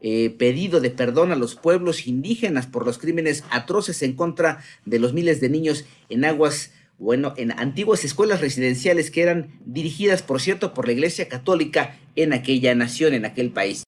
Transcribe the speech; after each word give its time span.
eh, 0.00 0.30
pedido 0.38 0.80
de 0.80 0.90
perdón 0.90 1.32
a 1.32 1.36
los 1.36 1.54
pueblos 1.56 2.06
indígenas 2.06 2.66
por 2.66 2.86
los 2.86 2.98
crímenes 2.98 3.42
atroces 3.50 4.02
en 4.02 4.14
contra 4.14 4.62
de 4.86 4.98
los 5.00 5.12
miles 5.12 5.40
de 5.40 5.50
niños 5.50 5.84
en 6.08 6.24
aguas 6.24 6.72
bueno, 6.98 7.34
en 7.36 7.52
antiguas 7.52 8.04
escuelas 8.04 8.40
residenciales 8.40 9.10
que 9.12 9.22
eran 9.22 9.58
dirigidas, 9.64 10.22
por 10.22 10.40
cierto, 10.40 10.74
por 10.74 10.86
la 10.86 10.92
Iglesia 10.92 11.28
Católica 11.28 11.96
en 12.16 12.32
aquella 12.32 12.74
nación, 12.74 13.14
en 13.14 13.24
aquel 13.24 13.50
país. 13.50 13.84